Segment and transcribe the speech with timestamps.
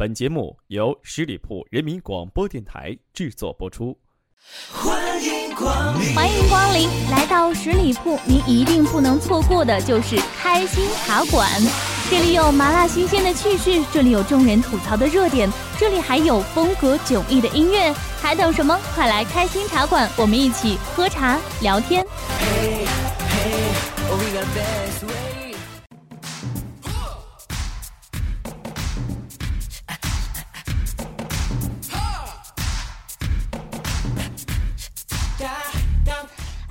[0.00, 3.94] 本节目由十里铺人民广播电台制作播出。
[4.72, 11.46] 欢迎光临，欢迎光临，来到十里铺，您一定不能错过的就是开心茶馆。
[12.10, 17.92] 这里有麻辣新鲜的趣事，这里有众人吐槽的热点，这里还有风格迥异的音乐，
[18.22, 18.80] 还等什么？
[18.94, 22.06] 快来开心茶馆，我们一起喝茶聊天。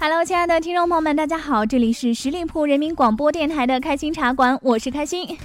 [0.02, 5.38] Hello，亲爱的听众朋友们，大家好，这里是十里铺人民广播电台的开心茶馆，我是开心。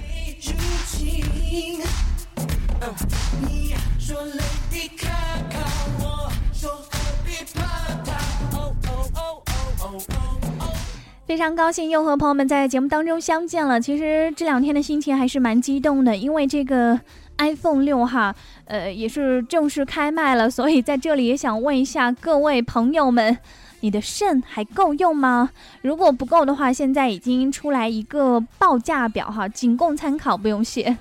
[11.25, 13.81] 非常高兴又和朋友们在节目当中相见了。
[13.81, 16.97] 其实这两天的心情还是蛮激动的，因为这个
[17.39, 18.33] iPhone 六哈，
[18.67, 23.37] 呃，也是正式开卖了，所以在这里也想问一下各位朋友们。
[23.85, 25.51] 你的肾还够用吗？
[25.83, 30.97] 如果不够的话，现在已经出来一个报价表哈，仅供参考，不用谢。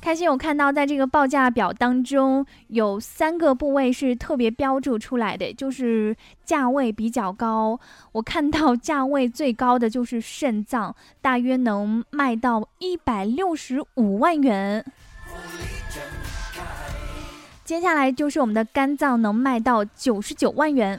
[0.00, 7.78] 开心，我看到在这个报价表当中有三个部位是特别标注出来的，就是价位比较高。
[8.12, 14.82] 我看到价位最高的就是肾脏，大约能卖到一百六十五万元。
[17.64, 20.98] 接下来就是我们的肝脏能卖到九十九万元，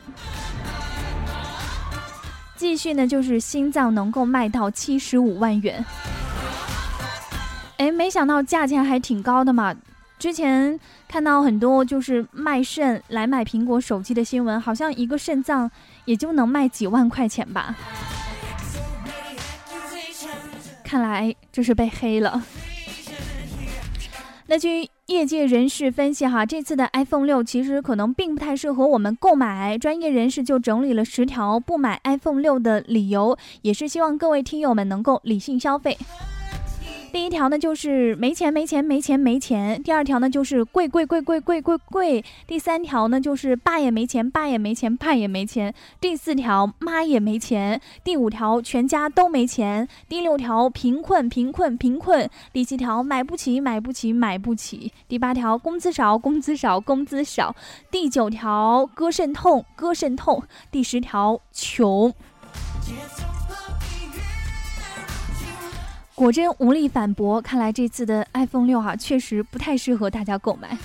[2.55, 5.85] 继续呢就是心脏能够卖到七十五万元。
[7.77, 9.75] 哎，没想到价钱还挺高的嘛！
[10.17, 15.69] 之前看到很多就是卖肾来买苹果手机的新闻，好像一个肾脏
[16.05, 17.75] 也就能卖几万块钱吧。
[20.83, 22.41] 看来这是被黑了。
[24.47, 29.77] 那据业界人士分析，哈，这次的 iPhone 六其实可能并不太适合我们购买。
[29.77, 35.95] 专业人士就整理了十条不买 iPhone 六的理由，也是希望各位听友们能够理性消费。
[37.13, 57.55] 第一条呢就是没钱没钱没钱没钱，第二条呢就是贵贵贵贵贵贵贵，第三条呢就是爸也没钱爸也没钱爸也没钱，第四条妈也没钱，第五条全家都没钱，第六条贫困贫困贫困，第七条买不起买不起买不起，第八条工资少工资少工资少，
[57.91, 60.41] 第九条割肾痛割肾痛，
[60.71, 62.11] 第十条穷。
[66.15, 70.77] 果真无力反驳，看来这次的 iPhone 六哈确实不太适合大家购买。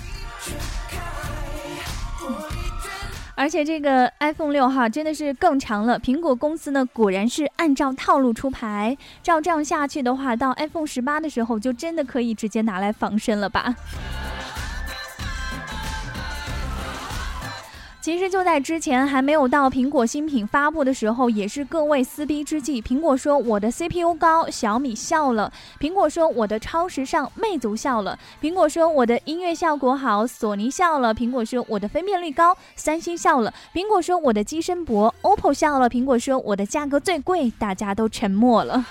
[3.35, 13.75] 而且这个 iPhone 六哈真的是更长了，苹果公司呢果然是按照套路出牌，照这样下去的话，到 iPhone 十八的时候就真的可以直接拿来防身了吧。
[18.09, 22.81] 其实就在之前还没有到苹果新品发布的时候，也是各位撕逼之际。
[22.81, 38.87] 苹果说我的 CPU 高，小米笑了；苹果说我的超时尚，魅族笑了；苹果说我的音乐效果好，索尼笑了；苹果说我的分辨率高，三星笑了；苹果说我的机身薄，OPPO 笑了；苹果说我的价格最贵，大家都沉默了。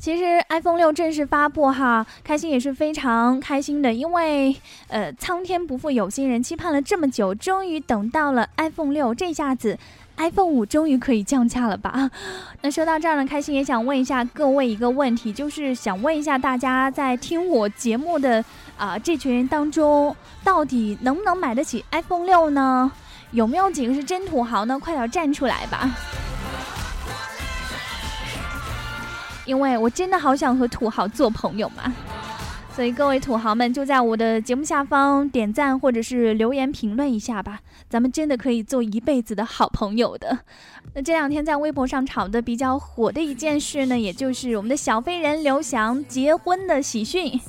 [0.00, 4.56] 其实 iPhone 六正式发布哈，开心也是非常开心的，因为
[4.88, 9.78] 呃，苍天不负有心人，期盼了这么久，终于等到了 iPhone 六，这下子
[10.16, 12.10] iPhone 五终于可以降价了吧？
[12.62, 18.42] 那说到这儿呢，开心也想问一下各位一个问题，就是想问一下大家在听我节目的
[18.78, 22.90] 啊这群人当中，到底能不能买得起 iPhone 六呢？
[23.32, 24.78] 有没有几个是真土豪呢？
[24.78, 25.90] 快点站出来吧！
[29.46, 31.92] 因为我真的好想和土豪做朋友嘛，
[32.74, 40.40] 所以各位土豪们就在我的节目下方点赞或者是留言评论一下吧，咱们真的可以做一辈子的好朋友的。
[40.94, 47.40] 那这两天在微博上炒的比较火的一件事呢，也就是我们的小飞人刘翔结婚的喜讯。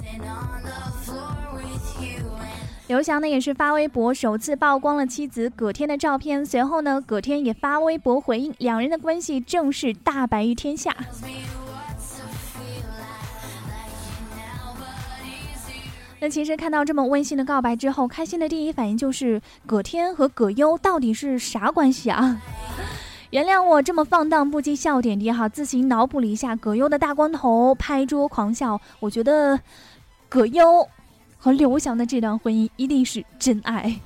[2.88, 10.94] 刘翔呢也是发微博首次曝光了妻子葛天的照片，随后呢葛天也发微博回应，两人的关系正式大白于天下。
[16.24, 22.40] 那其实看到这么温馨的告白之后，开心的第一反应就是葛天和葛优到底是啥关系啊？
[23.32, 28.80] 原谅我这么放荡不羁笑点低哈，自行脑补了一下葛优的大光头，拍桌狂笑。
[29.00, 29.60] 我觉得
[30.30, 30.88] 葛优
[31.40, 34.00] 和刘翔的这段婚姻一定是真爱。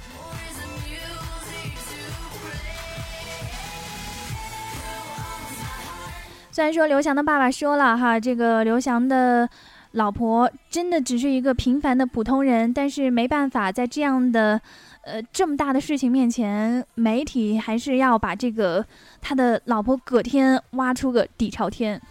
[6.49, 9.49] 虽然说刘翔的爸爸说了哈，这个刘翔的
[9.95, 14.59] 老婆真的只是一个平凡的普通人，但是没办法，在这样的
[15.03, 18.85] 呃这么大的事情面前，媒体还是要把这个
[19.21, 22.01] 他的老婆葛天挖出个底朝天。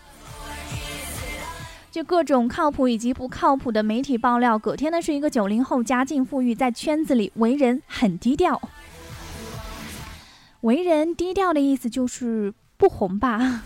[1.90, 8.60] 就各种靠谱以及不靠谱的媒体爆料，葛天呢是一个九零后，家境富裕，在圈子里为人很低调。
[10.62, 13.62] 为人低调的意思就是不红吧？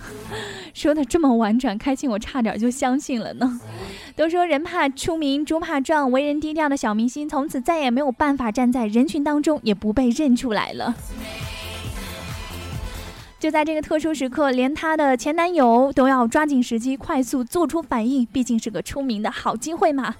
[0.78, 3.60] 说的这么婉转，开心我差点就相信了呢。
[4.14, 10.94] 都说人怕出名，猪怕壮，为人低调的小明星，从此再也没有办法站在人群当中，也不被认出来了。
[13.40, 20.14] 就在这个特殊时刻，连她的前男友都要抓紧时机，快速做出反应，毕竟是个出名的好机会嘛。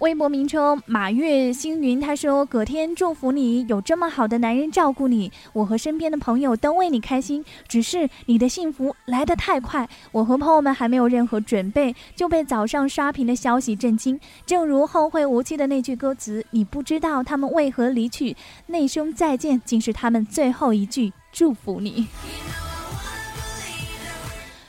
[0.00, 7.44] 微博名称马月星云，他说：“葛天祝福你有这么好的男人照顾你，我和身边的朋友都为你开心。
[7.66, 14.18] 只是你的幸福来得太快，我和朋友们还没有任何准备，就被早上刷屏的消息震惊。
[14.44, 22.06] 正如后会无期的那句歌词，你不知道他们为何离去，那声再见竟是他们最后一句祝福你。”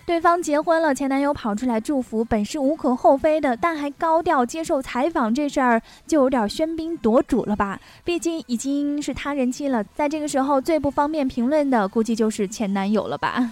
[0.05, 7.79] 对方结婚了，前男友跑出来祝福，本是无可厚非的，但还高调接受采访这事儿就有点喧宾夺主了吧？
[8.03, 13.51] 毕竟已经是他人妻了，在这个时候最不方便评论的，估计就是前男友了吧？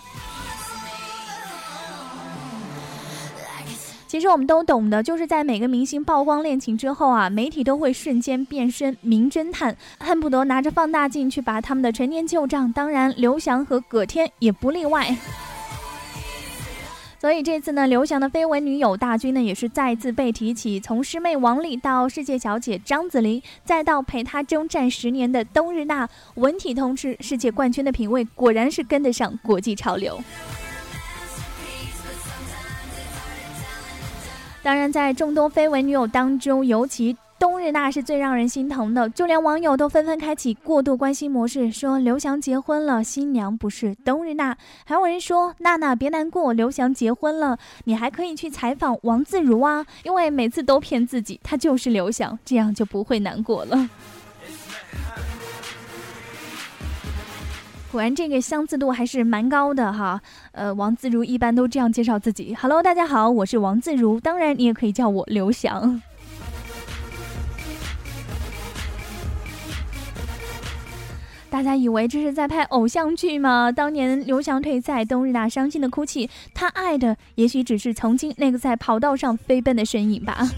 [4.07, 12.71] 其实我们都懂的，就是在每个明星曝光恋情之后啊，媒体都会瞬间变身名侦探，恨不得拿着放大镜去把他们的陈年旧账。
[12.71, 15.17] 当然，刘翔和葛天也不例外。
[17.23, 20.77] 所以这次呢，刘翔的绯闻女友大军呢，也是再次被提起。
[20.77, 30.21] 从师妹王丽到世界小姐张子琳，再到陪她征战十年的冬日娜，文体通吃，世界冠军的品味果然是跟得上国际潮流。
[34.61, 37.15] 当然，在众多绯闻女友当中，尤其。
[37.43, 44.55] 冬日娜是最让人心疼的，就连网友都纷纷开启过度关心模式，说刘翔结婚了，新娘不是冬日娜。
[44.85, 53.89] 还有人说娜娜别难过，刘翔结婚了，你还可以去采访王自如啊，因为每次都骗自己他就是刘翔，这样就不会难过了。
[57.91, 60.21] 果然这个相似度还是蛮高的哈。
[60.53, 66.01] 呃，王自如一般都这样介绍自己：Hello，大家好，我是王自如，当然你也可以叫我刘翔。
[71.53, 73.71] 大家以为这是在拍偶像剧吗？
[73.71, 80.49] 当年刘翔退赛，冬日娜伤心的哭泣，他爱的也许只是曾经那个在跑道上飞奔的身影吧。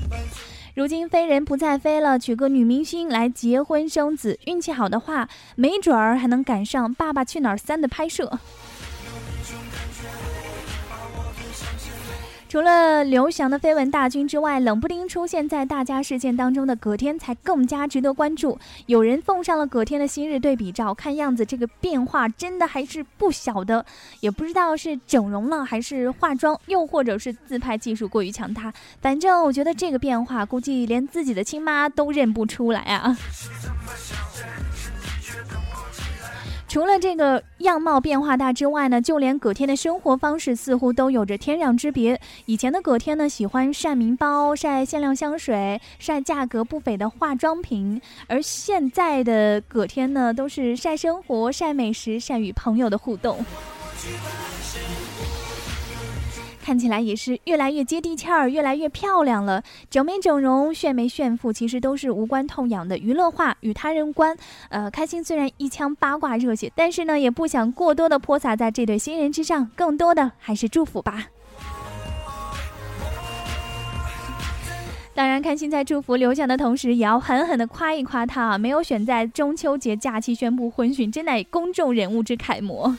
[0.73, 5.27] 如今飞人不再飞了，娶个女明星来结婚生子，运气好的话，
[5.57, 8.39] 没准儿还能赶上《爸爸去哪儿三》的拍摄。
[12.55, 18.57] 除了刘翔的绯闻大军之外，冷不丁出现在大家视线当中的葛天才更加值得关注。
[18.85, 23.85] 有人奉上了葛天的昔日对比照，看样子这个变化真的还是不小的。
[24.21, 28.71] 也不知道是整容了，还是化妆，又或者是自拍技术过于强大。
[29.01, 33.17] 反正我觉得这个变化，估计连自己的亲妈都认不出来啊。
[36.75, 42.19] 除了这个样貌变化大之外呢，就连葛天的生活方式似乎都有着天壤之别。
[42.47, 53.37] 以前的葛天呢，喜欢晒名包、晒限量香水、晒价格不菲的化妆品，而现在的葛天呢，都是晒生活、晒美食、晒与朋友的互动。
[56.65, 59.61] 看起来也是越来越接地气儿，越来越漂亮了。
[59.87, 64.35] 整没整容、炫没炫富，其实都是无关痛痒的娱乐化与他人无关。
[64.69, 71.27] 呃，开心虽然一腔八卦热血，但是呢，也不想过多的泼洒在这对新人之上，更多的还是祝福吧。
[75.13, 78.57] 当然，开心在祝福刘翔的同时，也要狠狠的夸一夸他啊！
[78.57, 82.97] 没有选在中秋节假期宣布婚讯，真乃公众人物之楷模。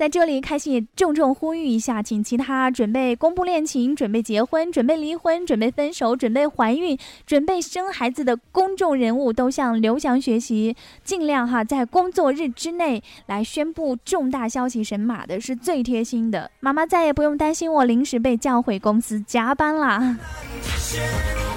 [0.00, 16.50] 在这里，开心也重重呼吁一下，请其他准备公布恋情、准备结婚、准备离婚、准备分手、准备怀孕、准备生孩子的公众人物，都向刘翔学习，尽量哈在工作日之内来宣布重大消息，神马的是最贴心的。
[16.60, 20.16] 妈妈再也不用担心我临时被叫回公司加班啦。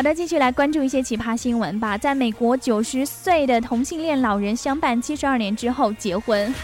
[0.00, 1.98] 好的，继续来关注一些奇葩新闻吧。
[1.98, 6.54] 在美国，九十岁的同性恋老人相伴七十二年之后结婚。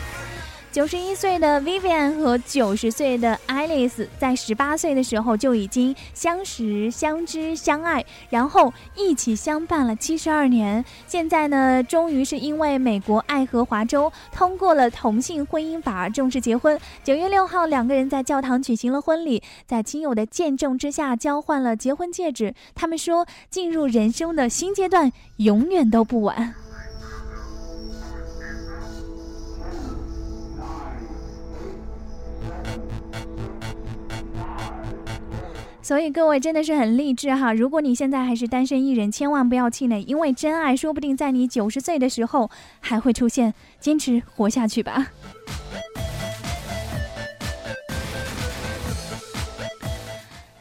[0.76, 10.84] 九十一岁的 Vivian 和九十岁的 Alice 在十八岁的时候就已经相识、相知、相爱，然后一起相伴了七十二年。
[11.06, 16.78] 现在呢，终于是因为美国爱荷华州通过了同性婚姻法而正式结婚。
[17.02, 22.54] 九月六号，两个人在教堂举行了婚礼，在亲友的见证之下交换了结婚戒指。
[22.74, 26.54] 他们说，进入人生的新阶段永远都不晚。
[35.86, 37.52] 所以各位真的是很励志哈！
[37.52, 42.50] 如果你现在还是单身一人，千万不要气馁，因为真爱说不定在你九十岁的时候
[42.80, 43.54] 还会出现。
[43.78, 45.06] 坚持活下去吧！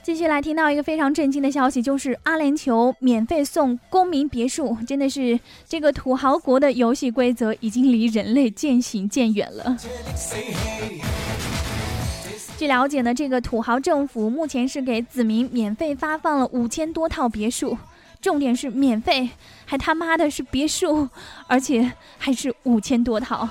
[0.03, 9.75] 继续来听到一个非常震惊的消息，就是阿联酋免费送公民别墅，真的是这个土豪国的游戏规则已经离人类渐行渐远了。
[12.58, 17.78] 据了解呢，这个土豪政府目前是给子民免费发放了五千多套别墅，
[18.22, 19.30] 重点是免费，
[19.66, 21.10] 还他妈的是别墅，
[21.48, 23.48] 而且还是五千多套。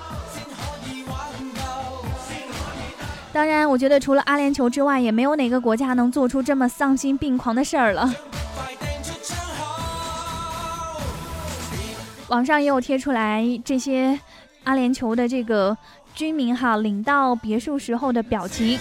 [3.30, 8.10] 当然，我觉得除了阿联酋之外，也没有哪个国家能做出这么丧心病狂的事儿了。
[12.28, 14.18] 网上也有贴出来这些
[14.64, 15.76] 阿联酋的这个。
[16.14, 18.78] 居民哈领到别墅时候的表情，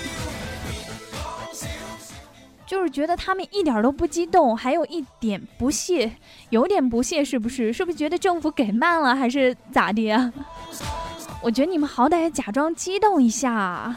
[2.65, 6.11] 就是觉得他们一点都不激动，还有一点不屑，
[6.49, 7.73] 有点不屑是不是？
[7.73, 10.31] 是不是觉得政府给慢了，还是咋的呀？
[11.41, 13.95] 我觉得你们好歹假装激动一下。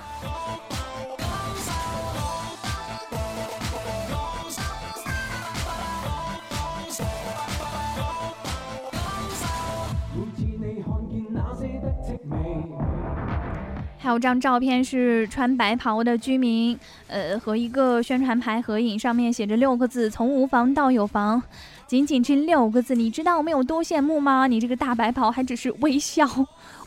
[14.07, 21.43] 还有张照片是穿白袍的居民，呃，和一个宣传牌合影，上面写着六个字：从无房到有房。
[21.89, 24.47] 仅仅这六个字，你知道我们有多羡慕吗？
[24.47, 26.25] 你这个大白袍还只是微笑，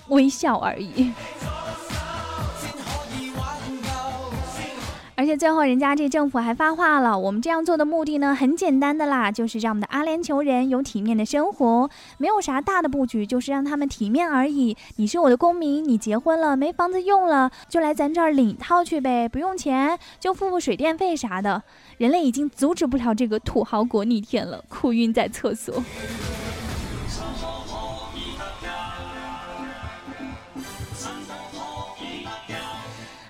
[0.07, 1.11] 微笑而已。
[5.19, 14.77] 而且最后，人家这政府还发话了，我们这样做的目的呢，很简单的啦，就是让我们的阿联酋人有体面的生活，没有啥大的布局，就是让他们体面而已。
[14.95, 21.61] 你是我的公民，你结婚了没房子用了，就来咱这儿领套去呗，不用钱，就付付水电费啥的。
[21.97, 25.83] 人类已经阻止不了这个土豪国逆天了，哭晕在厕所。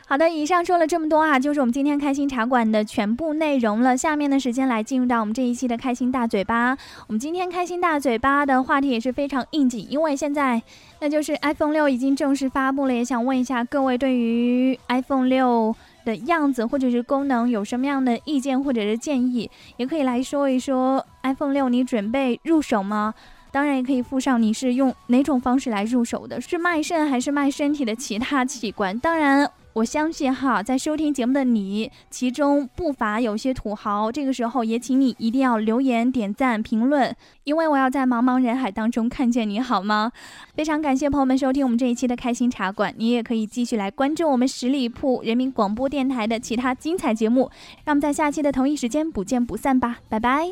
[0.10, 3.96] 好的，以上说了这么多啊，就是我们今天开心茶馆的全部内容了。
[3.96, 6.76] 下面的时间来进入到我们这一期的开心大嘴巴。
[7.06, 10.60] 我们今天开心大嘴巴的话题也是非常应景，因为现在
[11.00, 19.48] 那就是 iPhone 六已经正式发布了，也想问一下各位对于 iPhone 六的样子或者是功能有什么样的意见或者是建议，
[19.78, 23.14] 也可以来说一说 iPhone 六你准备入手吗？
[23.52, 28.98] 当然也可以附上你是用哪种方式来入手的，是卖肾还是卖身体的其他器官？
[28.98, 29.48] 当然。
[29.80, 34.12] 我相信哈，在收听节目的你，其中不乏有些土豪。
[34.12, 40.12] 这个时候也请你一定要留言、点赞、评论，因为我要在茫茫人海当中看见你，好吗？
[40.54, 47.50] 非常感谢朋友们收听我们这一期的开心茶馆，你也可以继续来关注我们十里铺人民广播电台的其他精彩节目。
[47.86, 50.50] 让我们在下期的同一时间不见不散吧，拜拜。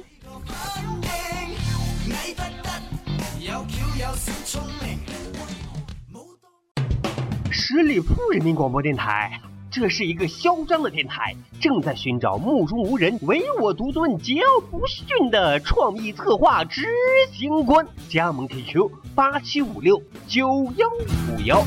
[7.70, 16.86] 十里铺人民广播电台，这是一个嚣张的电台，正在寻找目中无人、唯我独尊、桀骜不驯的创意策划执
[17.34, 17.86] 行官。
[18.08, 20.48] 加盟 QQ 八七五六九
[20.78, 21.62] 幺五幺。